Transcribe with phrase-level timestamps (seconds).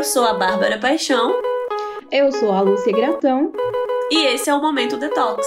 [0.00, 1.30] Eu sou a Bárbara Paixão.
[2.10, 3.52] Eu sou a Lúcia Gratão.
[4.10, 5.46] E esse é o Momento Detox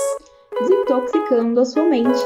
[0.60, 2.24] desintoxicando a sua mente.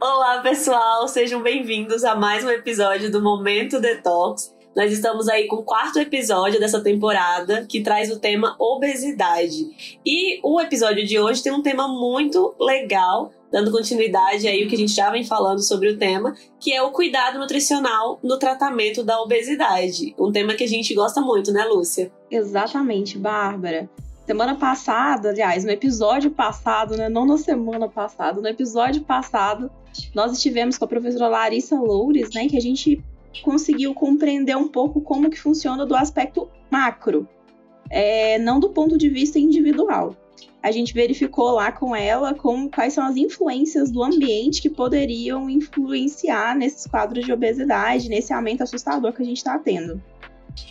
[0.00, 4.59] Olá, pessoal, sejam bem-vindos a mais um episódio do Momento Detox.
[4.74, 9.98] Nós estamos aí com o quarto episódio dessa temporada que traz o tema obesidade.
[10.06, 14.76] E o episódio de hoje tem um tema muito legal, dando continuidade aí o que
[14.76, 19.02] a gente já vem falando sobre o tema, que é o cuidado nutricional no tratamento
[19.02, 20.14] da obesidade.
[20.16, 22.12] Um tema que a gente gosta muito, né, Lúcia?
[22.30, 23.90] Exatamente, Bárbara.
[24.24, 29.68] Semana passada, aliás, no episódio passado, né, não na semana passada, no episódio passado,
[30.14, 33.02] nós estivemos com a professora Larissa Loures, né, que a gente
[33.42, 37.28] conseguiu compreender um pouco como que funciona do aspecto macro,
[37.88, 40.16] é, não do ponto de vista individual.
[40.62, 45.48] A gente verificou lá com ela como, quais são as influências do ambiente que poderiam
[45.48, 50.02] influenciar nesses quadros de obesidade, nesse aumento assustador que a gente está tendo.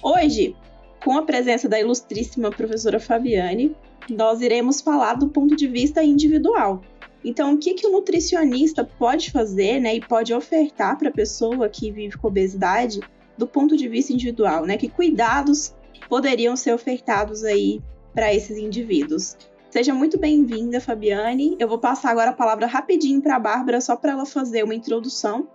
[0.04, 0.56] Hoje,
[1.04, 3.76] com a presença da ilustríssima professora Fabiane,
[4.10, 6.82] nós iremos falar do ponto de vista individual,
[7.24, 11.68] então, o que, que o nutricionista pode fazer né, e pode ofertar para a pessoa
[11.68, 13.02] que vive com obesidade
[13.38, 14.66] do ponto de vista individual?
[14.66, 14.78] Né?
[14.78, 15.74] Que cuidados
[16.08, 17.82] poderiam ser ofertados aí
[18.14, 19.36] para esses indivíduos?
[19.70, 21.56] Seja muito bem-vinda, Fabiane.
[21.60, 24.74] Eu vou passar agora a palavra rapidinho para a Bárbara, só para ela fazer uma
[24.74, 25.48] introdução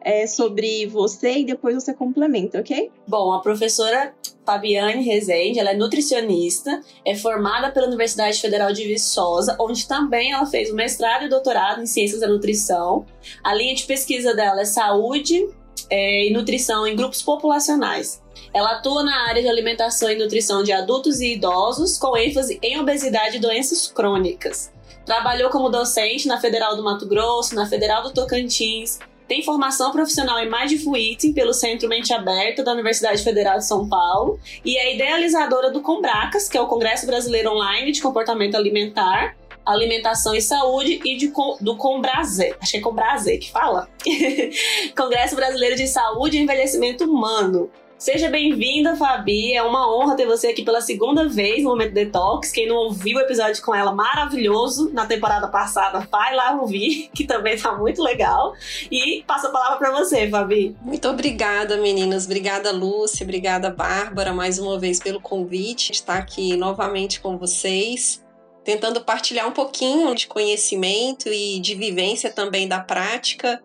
[0.00, 2.90] é, sobre você e depois você complementa, ok?
[3.06, 4.14] Bom, a professora
[4.48, 10.46] Fabiane Rezende, ela é nutricionista, é formada pela Universidade Federal de Viçosa, onde também ela
[10.46, 13.04] fez o mestrado e doutorado em Ciências da Nutrição.
[13.44, 15.46] A linha de pesquisa dela é saúde
[15.90, 18.22] é, e nutrição em grupos populacionais.
[18.54, 22.80] Ela atua na área de alimentação e nutrição de adultos e idosos, com ênfase em
[22.80, 24.72] obesidade e doenças crônicas.
[25.04, 28.98] Trabalhou como docente na Federal do Mato Grosso, na Federal do Tocantins,
[29.28, 33.86] tem formação profissional em Mindful Eating pelo Centro Mente Aberta da Universidade Federal de São
[33.86, 39.36] Paulo e é idealizadora do Combracas, que é o Congresso Brasileiro Online de Comportamento Alimentar,
[39.66, 41.30] Alimentação e Saúde e de,
[41.60, 43.86] do Combraze, acho que é Combraze que fala,
[44.96, 47.70] Congresso Brasileiro de Saúde e Envelhecimento Humano.
[47.98, 49.54] Seja bem-vinda, Fabi.
[49.54, 52.52] É uma honra ter você aqui pela segunda vez no Momento Detox.
[52.52, 57.26] Quem não ouviu o episódio com ela, maravilhoso, na temporada passada, vai lá ouvir, que
[57.26, 58.54] também tá muito legal.
[58.88, 60.76] E passo a palavra para você, Fabi.
[60.80, 62.24] Muito obrigada, meninas.
[62.24, 63.24] Obrigada, Lúcia.
[63.24, 68.24] Obrigada, Bárbara, mais uma vez pelo convite estar aqui novamente com vocês
[68.64, 73.62] tentando partilhar um pouquinho de conhecimento e de vivência também da prática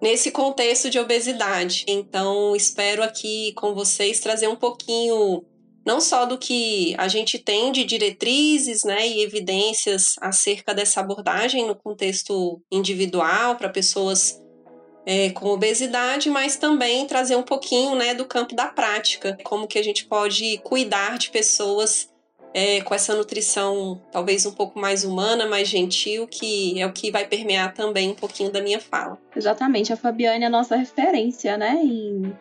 [0.00, 1.84] nesse contexto de obesidade.
[1.88, 5.44] Então, espero aqui com vocês trazer um pouquinho
[5.86, 11.66] não só do que a gente tem de diretrizes né, e evidências acerca dessa abordagem
[11.66, 14.38] no contexto individual para pessoas
[15.06, 19.78] é, com obesidade, mas também trazer um pouquinho né, do campo da prática, como que
[19.78, 22.10] a gente pode cuidar de pessoas
[22.58, 27.08] é, com essa nutrição talvez um pouco mais humana, mais gentil, que é o que
[27.08, 29.16] vai permear também um pouquinho da minha fala.
[29.36, 31.80] Exatamente, a Fabiane é a nossa referência, né?
[31.80, 32.36] Em...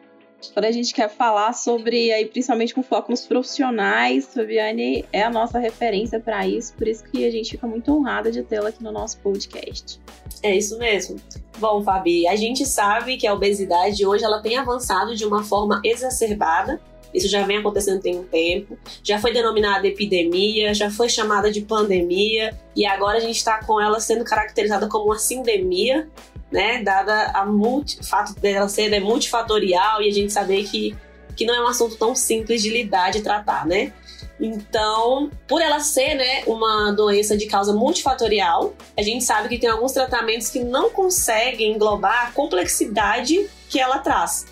[0.54, 5.30] Quando a gente quer falar sobre, aí, principalmente com foco nos profissionais, Fabiane é a
[5.30, 8.84] nossa referência para isso, por isso que a gente fica muito honrada de tê-la aqui
[8.84, 10.00] no nosso podcast.
[10.42, 11.18] É isso mesmo.
[11.60, 15.80] Bom, Fabi, a gente sabe que a obesidade hoje ela tem avançado de uma forma
[15.84, 16.82] exacerbada
[17.14, 18.78] isso já vem acontecendo tem um tempo.
[19.04, 23.80] Já foi denominada epidemia, já foi chamada de pandemia e agora a gente está com
[23.80, 26.08] ela sendo caracterizada como uma sindemia,
[26.52, 26.82] né?
[26.84, 30.96] Dada a multi, o fato dela ser né, multifatorial e a gente saber que,
[31.36, 33.94] que não é um assunto tão simples de lidar, de tratar, né?
[34.40, 39.70] Então, por ela ser né, uma doença de causa multifatorial, a gente sabe que tem
[39.70, 44.46] alguns tratamentos que não conseguem englobar a complexidade que ela traz.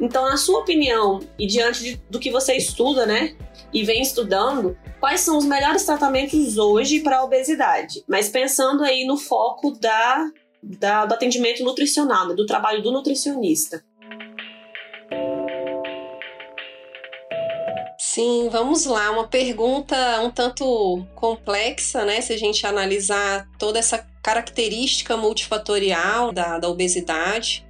[0.00, 3.36] Então, na sua opinião, e diante de, do que você estuda, né,
[3.72, 8.04] e vem estudando, quais são os melhores tratamentos hoje para a obesidade?
[8.08, 10.30] Mas pensando aí no foco da,
[10.62, 13.84] da do atendimento nutricional, né, do trabalho do nutricionista.
[18.00, 19.10] Sim, vamos lá.
[19.10, 22.20] Uma pergunta um tanto complexa, né?
[22.20, 27.67] Se a gente analisar toda essa característica multifatorial da, da obesidade.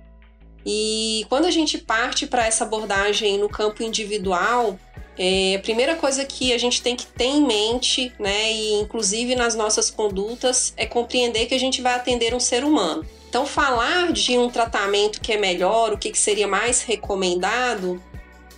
[0.65, 4.79] E quando a gente parte para essa abordagem no campo individual,
[5.19, 9.35] é, a primeira coisa que a gente tem que ter em mente, né, e inclusive
[9.35, 13.05] nas nossas condutas, é compreender que a gente vai atender um ser humano.
[13.29, 18.03] Então, falar de um tratamento que é melhor, o que, que seria mais recomendado,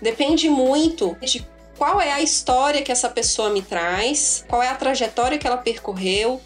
[0.00, 1.44] depende muito de
[1.76, 5.56] qual é a história que essa pessoa me traz, qual é a trajetória que ela
[5.56, 6.40] percorreu,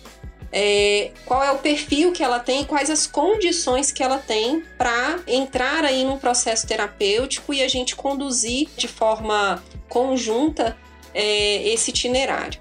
[0.56, 5.18] é, qual é o perfil que ela tem, quais as condições que ela tem para
[5.26, 10.76] entrar aí num processo terapêutico e a gente conduzir de forma conjunta
[11.12, 12.60] é, esse itinerário.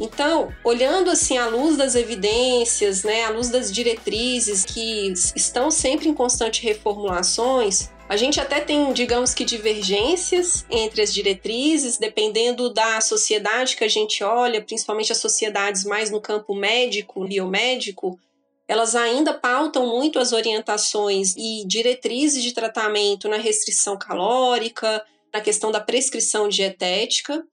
[0.00, 6.08] Então, olhando assim à luz das evidências, né, à luz das diretrizes que estão sempre
[6.08, 13.00] em constante reformulações, a gente até tem, digamos que, divergências entre as diretrizes, dependendo da
[13.00, 18.18] sociedade que a gente olha, principalmente as sociedades mais no campo médico, biomédico,
[18.68, 25.70] elas ainda pautam muito as orientações e diretrizes de tratamento na restrição calórica, na questão
[25.70, 27.44] da prescrição dietética,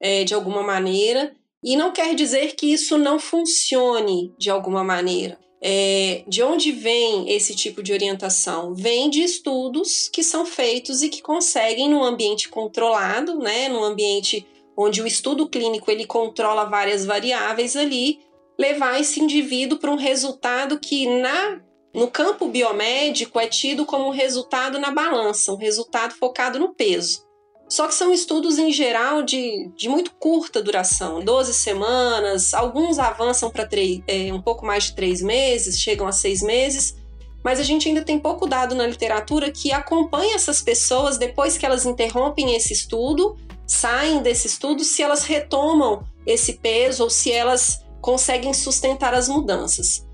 [0.00, 5.38] é, de alguma maneira, e não quer dizer que isso não funcione de alguma maneira.
[5.60, 8.74] É, de onde vem esse tipo de orientação?
[8.74, 14.46] Vem de estudos que são feitos e que conseguem, num ambiente controlado, né, num ambiente
[14.76, 18.20] onde o estudo clínico ele controla várias variáveis ali,
[18.56, 21.60] levar esse indivíduo para um resultado que na
[21.94, 27.27] no campo biomédico é tido como resultado na balança, um resultado focado no peso.
[27.68, 33.50] Só que são estudos, em geral, de, de muito curta duração 12 semanas, alguns avançam
[33.50, 33.68] para
[34.06, 36.96] é, um pouco mais de três meses, chegam a seis meses,
[37.44, 41.66] mas a gente ainda tem pouco dado na literatura que acompanha essas pessoas depois que
[41.66, 43.36] elas interrompem esse estudo,
[43.66, 50.07] saem desse estudo, se elas retomam esse peso ou se elas conseguem sustentar as mudanças.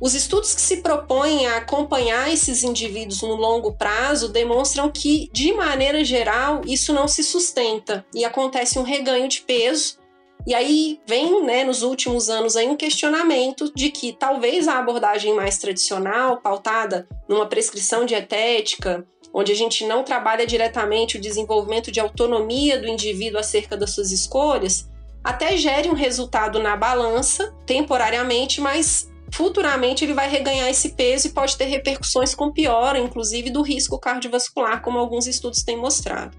[0.00, 5.54] Os estudos que se propõem a acompanhar esses indivíduos no longo prazo demonstram que, de
[5.54, 9.98] maneira geral, isso não se sustenta e acontece um reganho de peso.
[10.46, 15.34] E aí vem, né, nos últimos anos aí um questionamento de que talvez a abordagem
[15.34, 22.00] mais tradicional, pautada numa prescrição dietética, onde a gente não trabalha diretamente o desenvolvimento de
[22.00, 24.88] autonomia do indivíduo acerca das suas escolhas,
[25.24, 31.30] até gere um resultado na balança temporariamente, mas futuramente ele vai reganhar esse peso e
[31.30, 36.34] pode ter repercussões com piora, inclusive do risco cardiovascular, como alguns estudos têm mostrado.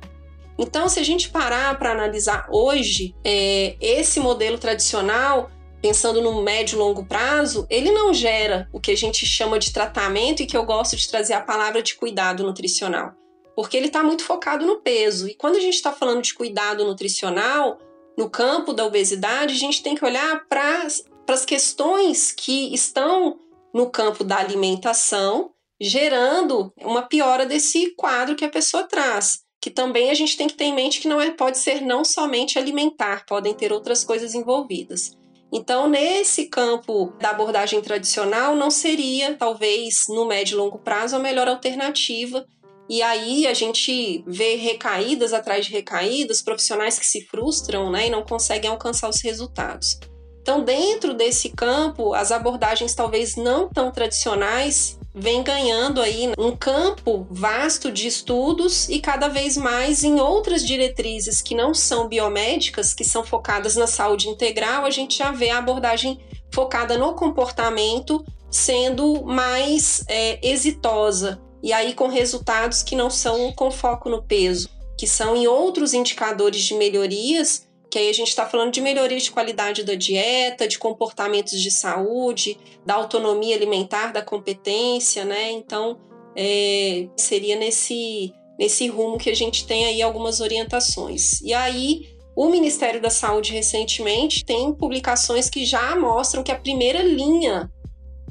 [0.57, 6.75] Então, se a gente parar para analisar hoje, é, esse modelo tradicional, pensando no médio
[6.75, 10.57] e longo prazo, ele não gera o que a gente chama de tratamento e que
[10.57, 13.11] eu gosto de trazer a palavra de cuidado nutricional,
[13.55, 15.27] porque ele está muito focado no peso.
[15.27, 17.77] E quando a gente está falando de cuidado nutricional,
[18.17, 20.87] no campo da obesidade, a gente tem que olhar para
[21.27, 23.37] para as questões que estão
[23.73, 29.41] no campo da alimentação, gerando uma piora desse quadro que a pessoa traz.
[29.61, 32.05] Que também a gente tem que ter em mente que não é, pode ser não
[32.05, 35.17] somente alimentar, podem ter outras coisas envolvidas.
[35.51, 41.19] Então, nesse campo da abordagem tradicional, não seria, talvez, no médio e longo prazo, a
[41.19, 42.45] melhor alternativa.
[42.89, 48.09] E aí a gente vê recaídas atrás de recaídas, profissionais que se frustram né, e
[48.09, 49.99] não conseguem alcançar os resultados.
[50.47, 57.27] Então, dentro desse campo, as abordagens talvez não tão tradicionais vêm ganhando aí um campo
[57.29, 63.03] vasto de estudos e cada vez mais em outras diretrizes que não são biomédicas, que
[63.03, 66.17] são focadas na saúde integral, a gente já vê a abordagem
[66.49, 71.41] focada no comportamento sendo mais é, exitosa.
[71.61, 75.93] E aí com resultados que não são com foco no peso, que são em outros
[75.93, 80.67] indicadores de melhorias que aí a gente está falando de melhoria de qualidade da dieta,
[80.67, 85.51] de comportamentos de saúde, da autonomia alimentar, da competência, né?
[85.51, 85.97] Então,
[86.35, 91.41] é, seria nesse, nesse rumo que a gente tem aí algumas orientações.
[91.41, 97.01] E aí, o Ministério da Saúde recentemente tem publicações que já mostram que a primeira
[97.01, 97.71] linha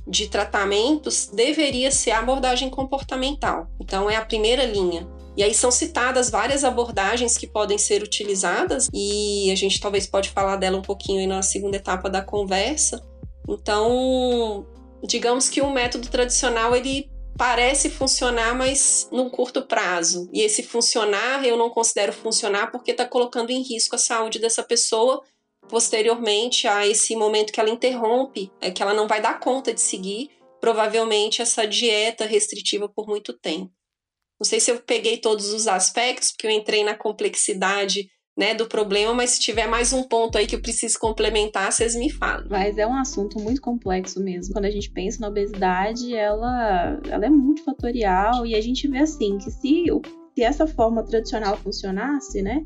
[0.07, 3.69] de tratamentos deveria ser a abordagem comportamental.
[3.81, 5.09] Então, é a primeira linha.
[5.37, 10.31] E aí são citadas várias abordagens que podem ser utilizadas e a gente talvez pode
[10.31, 13.05] falar dela um pouquinho aí na segunda etapa da conversa.
[13.49, 14.67] Então,
[15.05, 20.29] digamos que o método tradicional ele parece funcionar, mas num curto prazo.
[20.33, 24.63] E esse funcionar eu não considero funcionar porque está colocando em risco a saúde dessa
[24.63, 25.23] pessoa
[25.69, 29.81] posteriormente a esse momento que ela interrompe, é que ela não vai dar conta de
[29.81, 33.76] seguir provavelmente essa dieta restritiva por muito tempo.
[34.39, 38.67] Não sei se eu peguei todos os aspectos, porque eu entrei na complexidade né, do
[38.67, 42.47] problema, mas se tiver mais um ponto aí que eu preciso complementar, vocês me falam.
[42.51, 44.53] Mas é um assunto muito complexo mesmo.
[44.53, 49.39] Quando a gente pensa na obesidade, ela, ela é multifatorial e a gente vê assim
[49.39, 49.85] que se,
[50.35, 52.63] se essa forma tradicional funcionasse, né,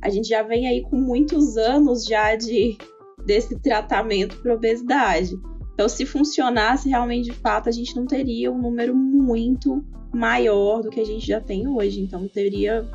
[0.00, 2.78] a gente já vem aí com muitos anos já de
[3.26, 5.30] desse tratamento para obesidade.
[5.74, 10.90] Então, se funcionasse realmente de fato, a gente não teria um número muito maior do
[10.90, 12.00] que a gente já tem hoje.
[12.00, 12.86] Então teria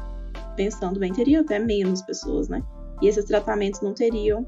[0.56, 2.62] pensando bem, teriam até menos pessoas, né?
[3.02, 4.46] E esses tratamentos não teriam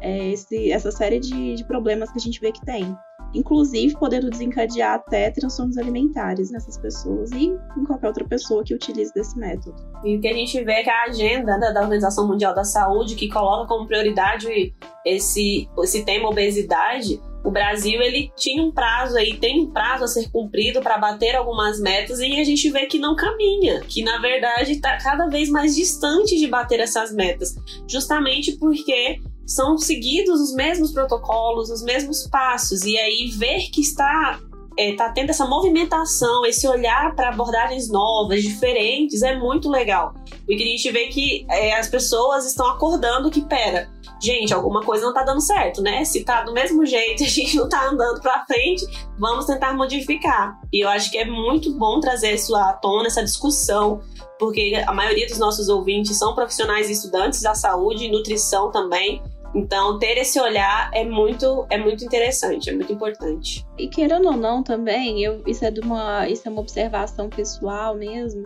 [0.00, 2.96] é, esse, essa série de, de problemas que a gente vê que tem
[3.34, 9.12] inclusive podendo desencadear até transtornos alimentares nessas pessoas e em qualquer outra pessoa que utilize
[9.12, 9.74] desse método.
[10.04, 13.16] E o que a gente vê é que a agenda da Organização Mundial da Saúde,
[13.16, 14.72] que coloca como prioridade
[15.04, 20.08] esse, esse tema obesidade, o Brasil ele tinha um prazo aí, tem um prazo a
[20.08, 24.18] ser cumprido para bater algumas metas e a gente vê que não caminha, que na
[24.18, 27.54] verdade está cada vez mais distante de bater essas metas,
[27.86, 34.40] justamente porque são seguidos os mesmos protocolos, os mesmos passos, e aí ver que está
[34.78, 40.14] é, tá tendo essa movimentação, esse olhar para abordagens novas, diferentes, é muito legal.
[40.46, 43.88] Porque a gente vê que é, as pessoas estão acordando que, pera,
[44.20, 46.04] gente, alguma coisa não tá dando certo, né?
[46.04, 48.84] Se tá do mesmo jeito, a gente não tá andando para frente,
[49.18, 50.58] vamos tentar modificar.
[50.72, 54.00] E eu acho que é muito bom trazer isso à tona, essa discussão,
[54.38, 59.22] porque a maioria dos nossos ouvintes são profissionais e estudantes da saúde e nutrição também.
[59.54, 63.64] Então, ter esse olhar é muito, é muito interessante, é muito importante.
[63.78, 67.94] E querendo ou não também, eu, isso, é de uma, isso é uma observação pessoal
[67.94, 68.42] mesmo.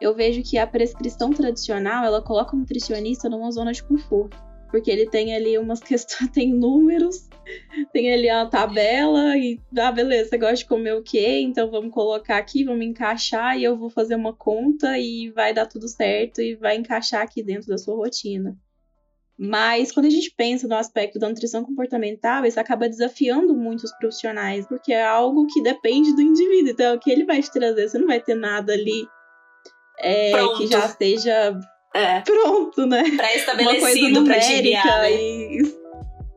[0.00, 4.36] Eu vejo que a prescrição tradicional, ela coloca o nutricionista numa zona de conforto.
[4.70, 7.28] Porque ele tem ali umas questões, tem números,
[7.92, 11.40] tem ali uma tabela e, ah, beleza, você gosta de comer o quê?
[11.40, 15.66] Então vamos colocar aqui, vamos encaixar e eu vou fazer uma conta e vai dar
[15.66, 18.56] tudo certo e vai encaixar aqui dentro da sua rotina.
[19.38, 24.66] Mas quando a gente pensa no aspecto da nutrição comportamental, isso acaba desafiando muitos profissionais,
[24.66, 26.70] porque é algo que depende do indivíduo.
[26.70, 29.06] Então, o que ele vai te trazer, você não vai ter nada ali
[29.98, 31.58] é, que já esteja
[31.92, 32.20] é.
[32.20, 33.02] pronto, né?
[33.16, 35.12] Pré-estabelecido, Uma coisa numérica né?
[35.12, 35.62] e,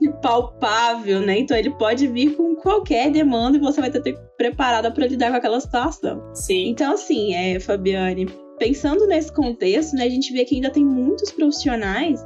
[0.01, 1.37] e palpável, né?
[1.37, 5.05] Então, ele pode vir com qualquer demanda e você vai ter que estar preparada para
[5.05, 6.33] lidar com aquela situação.
[6.33, 6.69] Sim.
[6.69, 8.27] Então, assim, é, Fabiane,
[8.57, 12.19] pensando nesse contexto, né, a gente vê que ainda tem muitos profissionais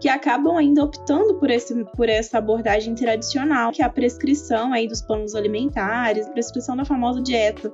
[0.00, 4.86] que acabam ainda optando por, esse, por essa abordagem tradicional, que é a prescrição aí
[4.86, 7.72] dos planos alimentares, prescrição da famosa dieta.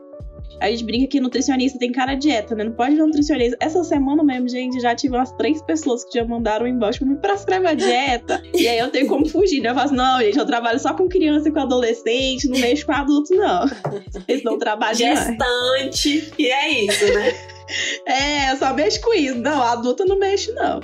[0.60, 2.64] A gente brinca que nutricionista tem cara de dieta, né?
[2.64, 3.56] Não pode ver nutricionista.
[3.60, 7.16] Essa semana mesmo, gente, já tive umas três pessoas que já mandaram embaixo pra me
[7.16, 8.42] prescrever a dieta.
[8.54, 9.70] e aí eu tenho como fugir, né?
[9.70, 12.92] Eu faço, não, gente, eu trabalho só com criança e com adolescente, não mexo com
[12.92, 13.64] adulto, não.
[14.28, 16.32] Eles não trabalham Gestante.
[16.38, 17.32] E é isso, né?
[18.06, 19.38] é, eu só mexo com isso.
[19.38, 20.80] Não, adulto não mexo, não.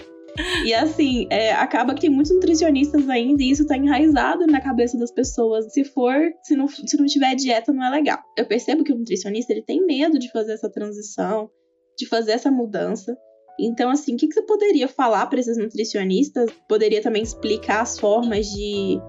[0.65, 4.99] E assim, é, acaba que tem muitos nutricionistas ainda e isso tá enraizado na cabeça
[4.99, 5.73] das pessoas.
[5.73, 8.19] Se for, se não, se não tiver dieta, não é legal.
[8.37, 11.51] Eu percebo que o nutricionista ele tem medo de fazer essa transição,
[11.99, 13.17] de fazer essa mudança.
[13.59, 16.49] Então, assim, o que, que você poderia falar para esses nutricionistas?
[16.69, 19.01] Poderia também explicar as formas de,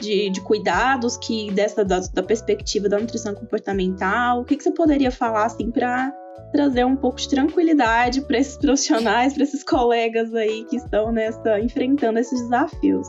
[0.00, 4.40] de, de cuidados que dessa da, da, perspectiva da nutrição comportamental.
[4.40, 6.10] O que, que você poderia falar assim para
[6.52, 11.60] trazer um pouco de tranquilidade para esses profissionais, para esses colegas aí que estão nessa
[11.60, 13.06] enfrentando esses desafios.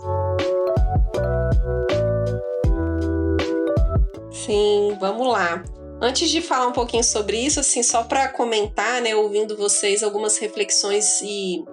[4.32, 5.64] Sim, vamos lá.
[6.02, 10.38] Antes de falar um pouquinho sobre isso, assim, só para comentar, né, ouvindo vocês algumas
[10.38, 11.64] reflexões e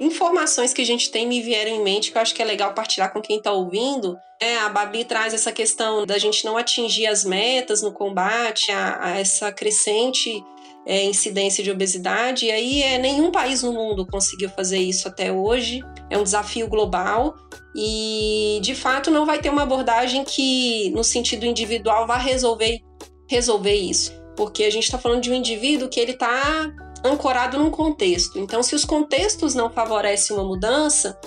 [0.00, 2.74] informações que a gente tem me vieram em mente que eu acho que é legal
[2.74, 4.16] partilhar com quem está ouvindo.
[4.40, 8.98] É, a Babi traz essa questão da gente não atingir as metas no combate a,
[9.02, 10.42] a essa crescente
[10.86, 12.46] é, incidência de obesidade.
[12.46, 15.80] E aí é, nenhum país no mundo conseguiu fazer isso até hoje.
[16.08, 17.34] É um desafio global
[17.74, 22.80] e de fato não vai ter uma abordagem que, no sentido individual, vá resolver,
[23.28, 24.12] resolver isso.
[24.36, 26.72] Porque a gente está falando de um indivíduo que ele está
[27.04, 28.38] ancorado num contexto.
[28.38, 31.18] Então, se os contextos não favorecem uma mudança,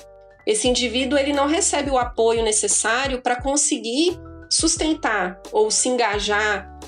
[0.46, 4.18] esse indivíduo ele não recebe o apoio necessário para conseguir
[4.50, 6.79] sustentar ou se engajar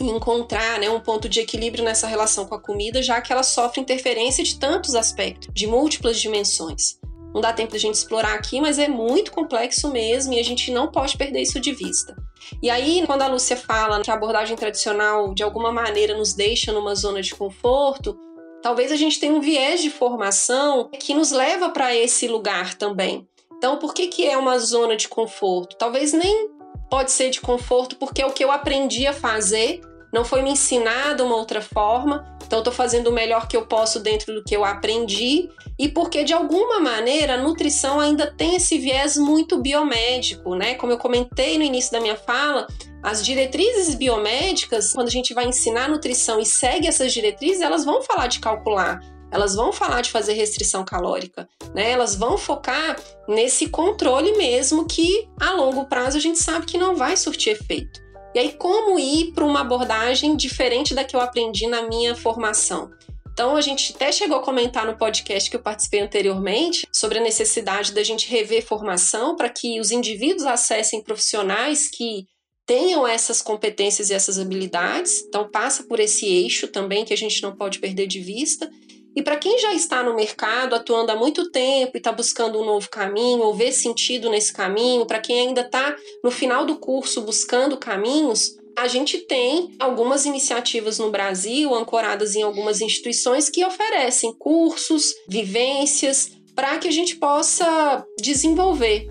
[0.00, 3.80] encontrar né, um ponto de equilíbrio nessa relação com a comida, já que ela sofre
[3.80, 6.98] interferência de tantos aspectos, de múltiplas dimensões.
[7.34, 10.42] Não dá tempo de a gente explorar aqui, mas é muito complexo mesmo e a
[10.42, 12.16] gente não pode perder isso de vista.
[12.62, 16.72] E aí, quando a Lúcia fala que a abordagem tradicional de alguma maneira nos deixa
[16.72, 18.16] numa zona de conforto,
[18.62, 23.26] talvez a gente tenha um viés de formação que nos leva para esse lugar também.
[23.58, 25.76] Então, por que, que é uma zona de conforto?
[25.76, 26.50] Talvez nem
[26.90, 29.80] pode ser de conforto porque é o que eu aprendi a fazer,
[30.12, 34.00] não foi me ensinado uma outra forma, então estou fazendo o melhor que eu posso
[34.00, 38.78] dentro do que eu aprendi e porque de alguma maneira a nutrição ainda tem esse
[38.78, 40.74] viés muito biomédico, né?
[40.74, 42.66] Como eu comentei no início da minha fala,
[43.02, 48.02] as diretrizes biomédicas, quando a gente vai ensinar nutrição e segue essas diretrizes, elas vão
[48.02, 49.00] falar de calcular
[49.36, 51.90] elas vão falar de fazer restrição calórica, né?
[51.90, 52.96] Elas vão focar
[53.28, 58.00] nesse controle mesmo que a longo prazo a gente sabe que não vai surtir efeito.
[58.34, 62.90] E aí como ir para uma abordagem diferente da que eu aprendi na minha formação?
[63.30, 67.22] Então a gente até chegou a comentar no podcast que eu participei anteriormente sobre a
[67.22, 72.26] necessidade da gente rever formação para que os indivíduos acessem profissionais que
[72.64, 75.22] tenham essas competências e essas habilidades.
[75.28, 78.70] Então passa por esse eixo também que a gente não pode perder de vista.
[79.16, 82.66] E para quem já está no mercado, atuando há muito tempo e está buscando um
[82.66, 87.22] novo caminho, ou vê sentido nesse caminho, para quem ainda está no final do curso
[87.22, 94.34] buscando caminhos, a gente tem algumas iniciativas no Brasil, ancoradas em algumas instituições, que oferecem
[94.34, 99.08] cursos, vivências, para que a gente possa desenvolver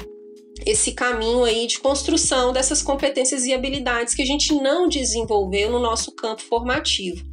[0.68, 5.80] esse caminho aí de construção dessas competências e habilidades que a gente não desenvolveu no
[5.80, 7.24] nosso campo formativo.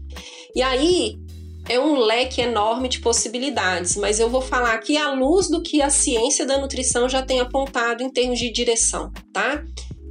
[0.55, 1.17] E aí
[1.69, 5.81] é um leque enorme de possibilidades, mas eu vou falar aqui à luz do que
[5.81, 9.63] a ciência da nutrição já tem apontado em termos de direção, tá?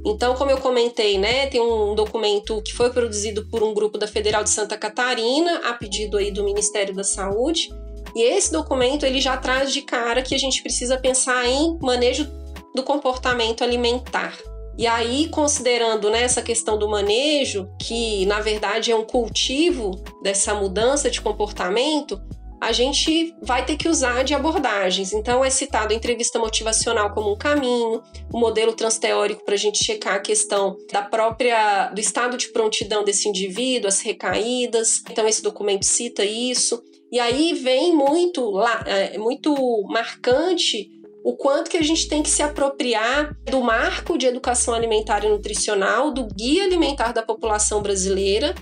[0.04, 4.06] Então, como eu comentei, né, tem um documento que foi produzido por um grupo da
[4.08, 7.68] Federal de Santa Catarina, a pedido aí do Ministério da Saúde.
[8.14, 12.28] E esse documento ele já traz de cara que a gente precisa pensar em manejo
[12.74, 14.36] do comportamento alimentar.
[14.78, 20.54] E aí, considerando né, essa questão do manejo, que na verdade é um cultivo dessa
[20.54, 22.20] mudança de comportamento,
[22.62, 25.12] a gente vai ter que usar de abordagens.
[25.12, 28.00] Então, é citado a entrevista motivacional como um caminho,
[28.32, 33.02] o modelo transteórico para a gente checar a questão da própria do estado de prontidão
[33.02, 35.02] desse indivíduo, as recaídas.
[35.10, 36.80] Então, esse documento cita isso.
[37.10, 38.54] E aí vem muito,
[38.86, 40.88] é, muito marcante
[41.24, 45.28] o quanto que a gente tem que se apropriar do marco de educação alimentar e
[45.28, 48.54] nutricional, do guia alimentar da população brasileira,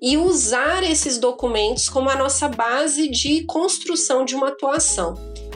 [0.00, 5.14] e usar esses documentos como a nossa base de construção de uma atuação.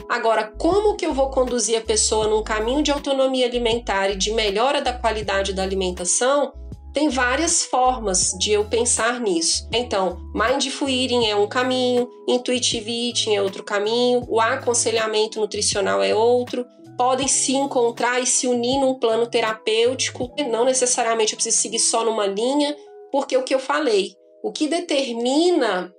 [0.09, 4.31] Agora, como que eu vou conduzir a pessoa num caminho de autonomia alimentar e de
[4.31, 6.51] melhora da qualidade da alimentação?
[6.93, 9.67] Tem várias formas de eu pensar nisso.
[9.73, 16.13] Então, Mindful Eating é um caminho, Intuitive Eating é outro caminho, o aconselhamento nutricional é
[16.13, 16.63] outro.
[16.95, 20.31] Podem se encontrar e se unir num plano terapêutico.
[20.51, 22.77] Não necessariamente eu preciso seguir só numa linha,
[23.11, 25.91] porque o que eu falei, o que determina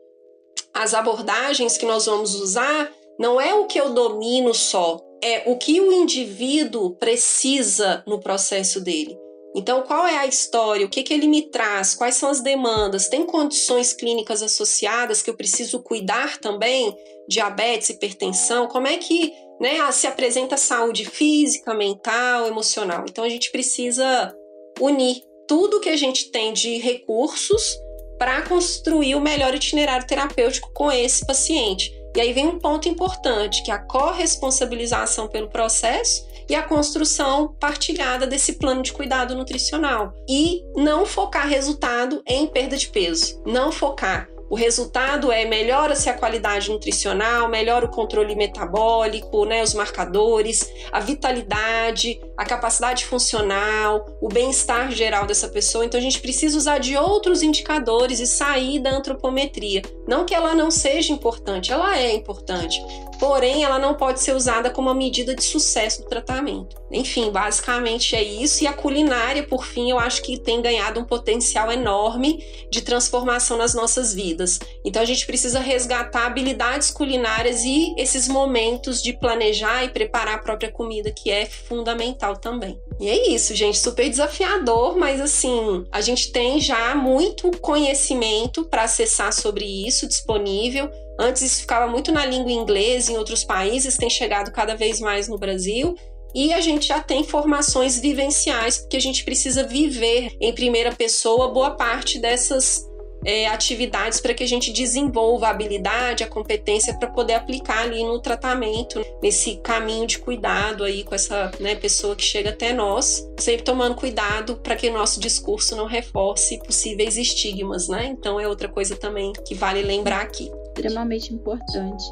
[0.72, 5.56] as abordagens que nós vamos usar não é o que eu domino só, é o
[5.56, 9.23] que o indivíduo precisa no processo dele.
[9.54, 10.84] Então, qual é a história?
[10.84, 11.94] O que, que ele me traz?
[11.94, 13.08] Quais são as demandas?
[13.08, 16.96] Tem condições clínicas associadas que eu preciso cuidar também?
[17.28, 18.66] Diabetes, hipertensão?
[18.66, 23.04] Como é que né, se apresenta a saúde física, mental, emocional?
[23.08, 24.34] Então, a gente precisa
[24.80, 27.78] unir tudo que a gente tem de recursos
[28.18, 31.92] para construir o melhor itinerário terapêutico com esse paciente.
[32.16, 37.54] E aí vem um ponto importante, que é a corresponsabilização pelo processo e a construção
[37.60, 40.12] partilhada desse plano de cuidado nutricional.
[40.28, 43.42] E não focar resultado em perda de peso.
[43.46, 49.74] Não focar o resultado é melhora-se a qualidade nutricional, melhora o controle metabólico, né, os
[49.74, 55.84] marcadores, a vitalidade, a capacidade funcional, o bem-estar geral dessa pessoa.
[55.84, 59.82] Então a gente precisa usar de outros indicadores e sair da antropometria.
[60.06, 62.80] Não que ela não seja importante, ela é importante,
[63.18, 66.76] porém ela não pode ser usada como uma medida de sucesso do tratamento.
[66.90, 68.62] Enfim, basicamente é isso.
[68.62, 73.56] E a culinária, por fim, eu acho que tem ganhado um potencial enorme de transformação
[73.56, 74.60] nas nossas vidas.
[74.84, 80.38] Então a gente precisa resgatar habilidades culinárias e esses momentos de planejar e preparar a
[80.38, 82.78] própria comida, que é fundamental também.
[83.00, 88.84] E é isso, gente, super desafiador, mas assim, a gente tem já muito conhecimento para
[88.84, 90.88] acessar sobre isso disponível.
[91.18, 95.28] Antes isso ficava muito na língua inglesa, em outros países, tem chegado cada vez mais
[95.28, 95.94] no Brasil.
[96.34, 101.52] E a gente já tem formações vivenciais, porque a gente precisa viver em primeira pessoa
[101.52, 102.84] boa parte dessas
[103.24, 108.02] é, atividades para que a gente desenvolva a habilidade, a competência para poder aplicar ali
[108.04, 113.26] no tratamento, nesse caminho de cuidado aí com essa né, pessoa que chega até nós,
[113.38, 118.06] sempre tomando cuidado para que o nosso discurso não reforce possíveis estigmas, né?
[118.06, 122.04] Então é outra coisa também que vale lembrar aqui extremamente importante.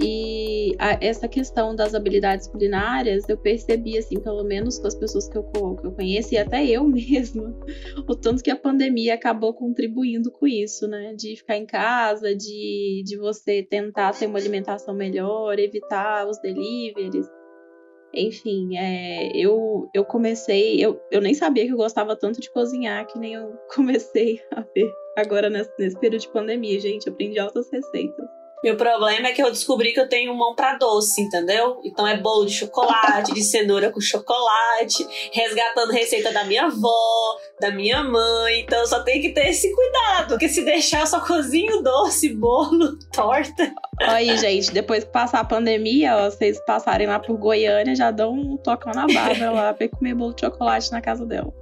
[0.00, 5.28] E a, essa questão das habilidades culinárias, eu percebi, assim, pelo menos com as pessoas
[5.28, 7.54] que eu, que eu conheço, e até eu mesma,
[8.08, 11.14] o tanto que a pandemia acabou contribuindo com isso, né?
[11.14, 17.26] De ficar em casa, de, de você tentar ter uma alimentação melhor, evitar os deliveries.
[18.12, 20.84] Enfim, é, eu, eu comecei.
[20.84, 24.60] Eu, eu nem sabia que eu gostava tanto de cozinhar, que nem eu comecei a
[24.60, 27.06] ver agora nesse, nesse período de pandemia, gente.
[27.06, 28.43] Eu aprendi altas receitas.
[28.64, 31.82] Meu problema é que eu descobri que eu tenho mão para doce, entendeu?
[31.84, 37.70] Então é bolo de chocolate, de cenoura com chocolate, resgatando receita da minha avó, da
[37.70, 38.60] minha mãe.
[38.60, 42.30] Então eu só tenho que ter esse cuidado, porque se deixar eu só cozinho doce,
[42.30, 43.70] bolo, torta.
[44.00, 48.32] Aí, gente, depois que passar a pandemia, ó, vocês passarem lá por Goiânia, já dão
[48.32, 51.52] um tocão na barba lá pra comer bolo de chocolate na casa dela.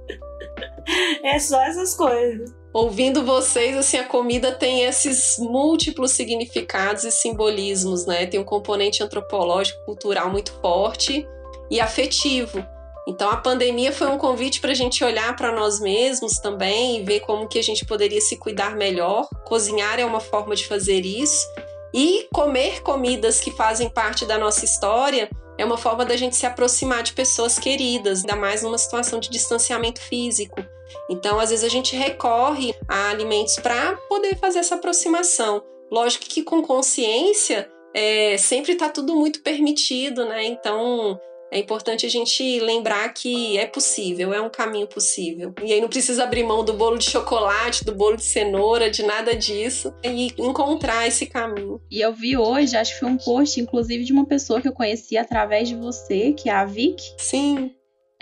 [1.21, 8.05] É só essas coisas ouvindo vocês, assim, a comida tem esses múltiplos significados e simbolismos,
[8.05, 8.25] né?
[8.25, 11.27] Tem um componente antropológico, cultural muito forte
[11.69, 12.65] e afetivo.
[13.07, 17.03] Então a pandemia foi um convite para a gente olhar para nós mesmos também e
[17.03, 19.27] ver como que a gente poderia se cuidar melhor.
[19.45, 21.45] Cozinhar é uma forma de fazer isso
[21.93, 26.45] e comer comidas que fazem parte da nossa história é uma forma da gente se
[26.45, 30.63] aproximar de pessoas queridas, ainda mais numa situação de distanciamento físico.
[31.09, 35.63] Então, às vezes, a gente recorre a alimentos para poder fazer essa aproximação.
[35.91, 40.43] Lógico que com consciência é, sempre está tudo muito permitido, né?
[40.45, 41.19] Então,
[41.53, 45.53] é importante a gente lembrar que é possível, é um caminho possível.
[45.63, 49.03] E aí não precisa abrir mão do bolo de chocolate, do bolo de cenoura, de
[49.03, 51.79] nada disso, e encontrar esse caminho.
[51.91, 54.73] E eu vi hoje, acho que foi um post, inclusive, de uma pessoa que eu
[54.73, 56.99] conheci através de você, que é a Vic.
[57.19, 57.71] Sim.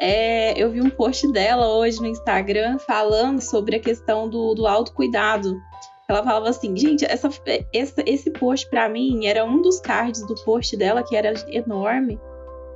[0.04, 4.66] É, eu vi um post dela hoje no Instagram falando sobre a questão do, do
[4.66, 5.62] autocuidado.
[6.10, 7.30] Ela falava assim, gente, essa,
[7.72, 12.20] essa esse post para mim era um dos cards do post dela, que era enorme.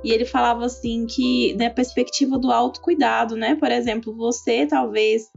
[0.04, 3.56] E ele falava assim que, na né, perspectiva do autocuidado, né?
[3.56, 5.28] Por exemplo, você talvez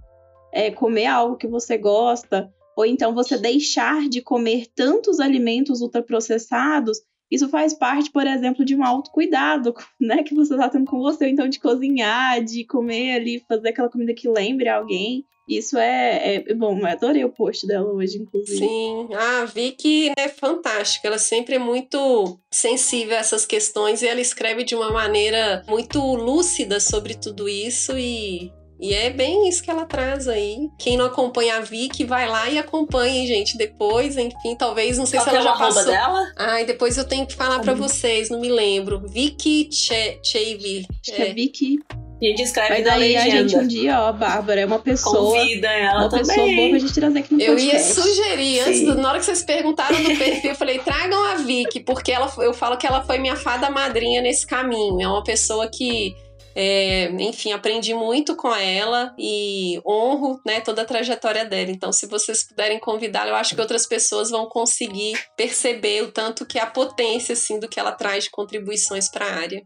[0.53, 6.99] é, comer algo que você gosta, ou então você deixar de comer tantos alimentos ultraprocessados,
[7.31, 10.23] isso faz parte, por exemplo, de um autocuidado, né?
[10.23, 14.13] Que você está tendo com você, então de cozinhar, de comer ali, fazer aquela comida
[14.13, 15.25] que lembre alguém.
[15.47, 18.59] Isso é, é, bom, eu adorei o post dela hoje, inclusive.
[18.59, 24.21] Sim, a Vicky é fantástica, ela sempre é muito sensível a essas questões e ela
[24.21, 29.69] escreve de uma maneira muito lúcida sobre tudo isso e e é bem isso que
[29.69, 30.69] ela traz aí.
[30.77, 35.19] Quem não acompanha a Vicky, vai lá e acompanhe, gente, depois, enfim, talvez, não sei
[35.19, 35.85] Qual se ela é já passou.
[35.85, 36.31] dela?
[36.37, 38.99] Ai, depois eu tenho que falar para vocês, não me lembro.
[39.07, 40.85] Vicky Chevy.
[41.01, 41.15] Acho é.
[41.15, 41.79] que é Vicky
[42.21, 43.23] a gente escreve Mas na aí legenda.
[43.23, 45.39] a gente um dia, ó, Bárbara, é uma pessoa.
[45.39, 46.25] Convida ela uma também.
[46.25, 47.77] pessoa boa pra gente trazer aqui no Eu podcast.
[47.77, 51.35] ia sugerir, antes do, na hora que vocês perguntaram do perfil, eu falei, tragam a
[51.35, 55.01] Vicky, porque ela, eu falo que ela foi minha fada madrinha nesse caminho.
[55.01, 56.13] É uma pessoa que,
[56.61, 61.71] é, enfim, aprendi muito com ela e honro né, toda a trajetória dela.
[61.71, 66.45] Então, se vocês puderem convidá-la, eu acho que outras pessoas vão conseguir perceber o tanto
[66.45, 69.63] que é a potência assim, do que ela traz de contribuições para a área.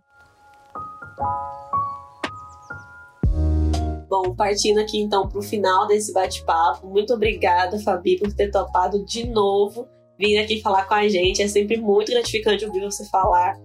[4.07, 9.03] Bom, partindo aqui então para o final desse bate-papo, muito obrigada, Fabi, por ter topado
[9.03, 11.41] de novo vir aqui falar com a gente.
[11.41, 13.57] É sempre muito gratificante ouvir você falar.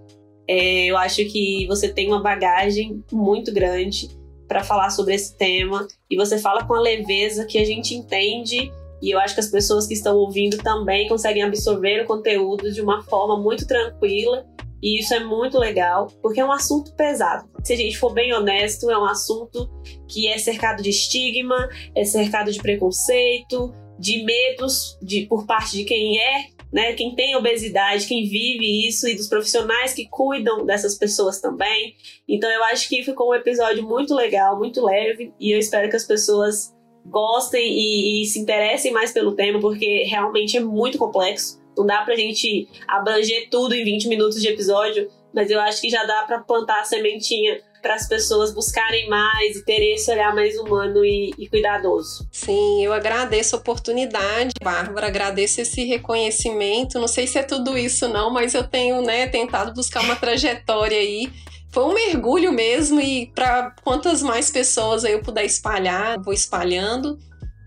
[0.49, 4.09] É, eu acho que você tem uma bagagem muito grande
[4.49, 8.73] para falar sobre esse tema e você fala com a leveza que a gente entende
[9.01, 12.81] e eu acho que as pessoas que estão ouvindo também conseguem absorver o conteúdo de
[12.81, 14.47] uma forma muito tranquila
[14.83, 17.49] e isso é muito legal, porque é um assunto pesado.
[17.65, 19.69] Se a gente for bem honesto, é um assunto
[20.07, 25.85] que é cercado de estigma, é cercado de preconceito, de medos de, por parte de
[25.85, 30.97] quem é, né, quem tem obesidade, quem vive isso e dos profissionais que cuidam dessas
[30.97, 31.95] pessoas também.
[32.29, 35.97] Então eu acho que ficou um episódio muito legal, muito leve, e eu espero que
[35.97, 36.75] as pessoas
[37.07, 41.59] gostem e, e se interessem mais pelo tema, porque realmente é muito complexo.
[41.77, 45.89] Não dá pra gente abranger tudo em 20 minutos de episódio, mas eu acho que
[45.89, 50.35] já dá para plantar a sementinha para as pessoas buscarem mais e terem esse olhar
[50.35, 52.29] mais humano e, e, cuidadoso.
[52.33, 56.99] Sim, eu agradeço a oportunidade, Bárbara, agradeço esse reconhecimento.
[56.99, 60.99] Não sei se é tudo isso não, mas eu tenho, né, tentado buscar uma trajetória
[60.99, 61.31] aí.
[61.71, 67.19] Foi um mergulho mesmo e para quantas mais pessoas eu puder espalhar, vou espalhando.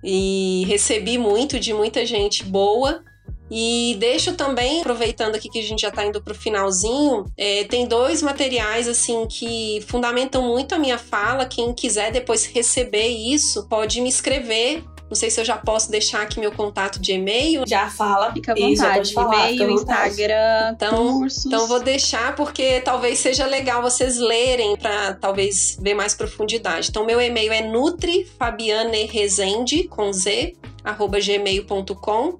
[0.03, 3.03] E recebi muito de muita gente boa
[3.51, 7.65] e deixo também, aproveitando aqui que a gente já está indo para o finalzinho, é,
[7.65, 11.45] tem dois materiais assim que fundamentam muito a minha fala.
[11.45, 16.21] Quem quiser depois receber isso, pode me escrever não sei se eu já posso deixar
[16.21, 17.65] aqui meu contato de e-mail.
[17.67, 18.31] Já fala.
[18.31, 19.13] Fica à vontade.
[19.13, 21.45] E-mail, Instagram, então, cursos.
[21.45, 26.87] Então vou deixar porque talvez seja legal vocês lerem para talvez ver mais profundidade.
[26.89, 32.37] Então meu e-mail é nutrifabianerezende com z arroba gmail.com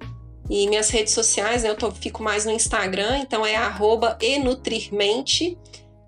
[0.52, 3.56] e minhas redes sociais, né, eu tô, fico mais no Instagram, então é
[4.20, 5.56] enutrirmente,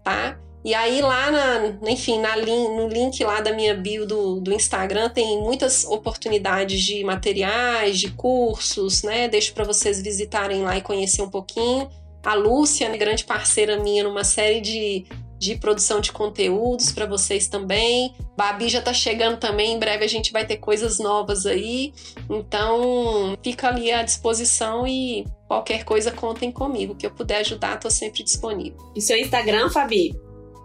[0.04, 0.38] tá?
[0.62, 4.52] E aí lá, na, enfim, na link, no link lá da minha bio do, do
[4.52, 9.28] Instagram tem muitas oportunidades de materiais, de cursos, né?
[9.28, 11.88] Deixo para vocês visitarem lá e conhecer um pouquinho.
[12.22, 15.06] A Lúcia, né, grande parceira minha numa série de,
[15.44, 18.14] de produção de conteúdos para vocês também.
[18.36, 21.92] Babi já tá chegando também, em breve a gente vai ter coisas novas aí.
[22.30, 27.90] Então, fica ali à disposição e qualquer coisa contem comigo, que eu puder ajudar, tô
[27.90, 28.78] sempre disponível.
[28.96, 30.18] E seu Instagram, Fabi?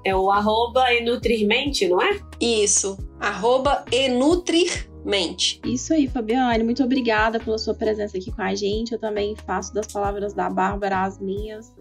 [0.05, 2.17] É o arroba enutrirmente, não é?
[2.39, 5.59] Isso, arroba enutrirmente.
[5.65, 6.63] Isso aí, Fabiane.
[6.63, 8.93] Muito obrigada pela sua presença aqui com a gente.
[8.93, 11.73] Eu também faço das palavras da Bárbara as minhas.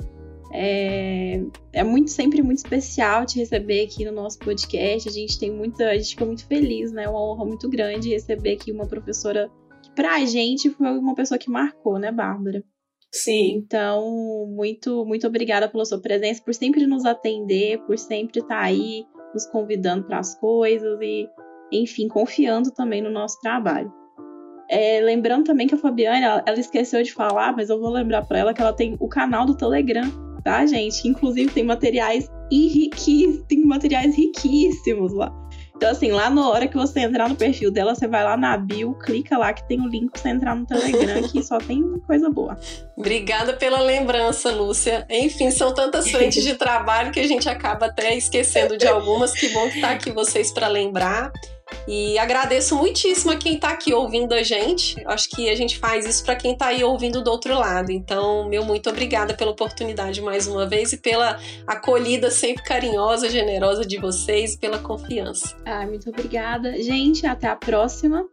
[0.53, 5.09] É, é muito sempre muito especial te receber aqui no nosso podcast.
[5.09, 7.05] A gente tem muita, a gente fica muito feliz, né?
[7.05, 9.51] É uma honra muito grande receber aqui uma professora
[9.83, 12.65] que pra gente foi uma pessoa que marcou, né, Bárbara?
[13.13, 13.55] Sim.
[13.57, 18.63] Então, muito, muito obrigada pela sua presença, por sempre nos atender, por sempre estar tá
[18.63, 21.29] aí nos convidando para as coisas e,
[21.73, 23.93] enfim, confiando também no nosso trabalho.
[24.71, 28.27] É, lembrando também que a Fabiana, ela, ela, esqueceu de falar, mas eu vou lembrar
[28.27, 30.05] para ela que ela tem o canal do Telegram,
[30.49, 31.07] tá, gente?
[31.07, 32.27] Inclusive tem materiais
[33.47, 35.31] tem materiais riquíssimos lá.
[35.77, 38.57] Então, assim, lá na hora que você entrar no perfil dela, você vai lá na
[38.57, 41.83] bio, clica lá que tem o link pra você entrar no Telegram, que só tem
[42.07, 42.59] coisa boa.
[42.97, 45.07] Obrigada pela lembrança, Lúcia.
[45.09, 49.33] Enfim, são tantas frentes de trabalho que a gente acaba até esquecendo de algumas.
[49.33, 51.31] Que bom que tá aqui vocês para lembrar.
[51.87, 54.97] E agradeço muitíssimo a quem está aqui ouvindo a gente.
[55.07, 57.91] Acho que a gente faz isso para quem está aí ouvindo do outro lado.
[57.91, 63.87] Então, meu muito obrigada pela oportunidade mais uma vez e pela acolhida sempre carinhosa, generosa
[63.87, 65.57] de vocês e pela confiança.
[65.65, 66.81] Ah, muito obrigada.
[66.83, 68.27] Gente, até a próxima.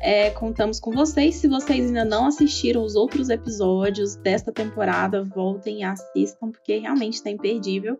[0.00, 1.36] É, contamos com vocês.
[1.36, 7.14] Se vocês ainda não assistiram os outros episódios desta temporada, voltem e assistam, porque realmente
[7.14, 7.98] está imperdível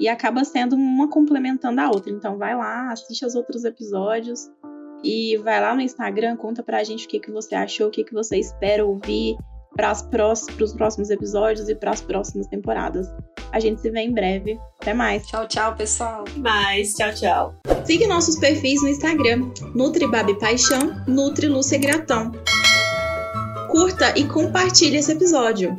[0.00, 2.10] e acaba sendo uma complementando a outra.
[2.10, 4.50] Então vai lá, assiste os outros episódios
[5.04, 8.02] e vai lá no Instagram, conta pra gente o que, que você achou, o que,
[8.02, 9.36] que você espera ouvir
[9.76, 13.06] para os próximos episódios e para as próximas temporadas.
[13.52, 14.58] A gente se vê em breve.
[14.80, 15.26] Até mais.
[15.26, 16.24] Tchau, tchau, pessoal.
[16.36, 16.94] Mais.
[16.94, 17.54] Tchau, tchau.
[17.84, 22.32] Siga nossos perfis no Instagram: NutriBabi Paixão, Nutri Lúcia Gratão.
[23.70, 25.76] Curta e compartilhe esse episódio.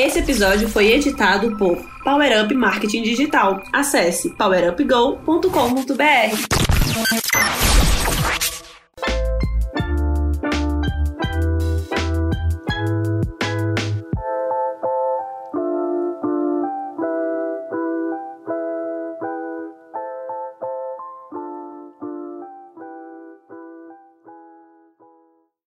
[0.00, 3.62] Esse episódio foi editado por Power Up Marketing Digital.
[3.70, 6.69] Acesse powerupgo.com.br.